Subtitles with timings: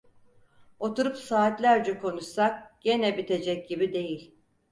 [0.79, 4.35] Oturup saatlerce konuşsak gene bitecek gibi değil.